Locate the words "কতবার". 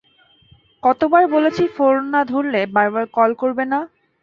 0.83-1.23